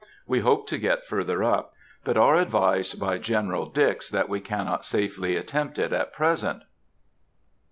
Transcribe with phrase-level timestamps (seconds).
[0.25, 4.83] We hope to get further up, but are advised by General Dix that we cannot
[4.83, 6.63] safely attempt it at present.